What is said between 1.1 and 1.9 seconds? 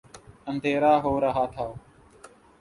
رہا تھا۔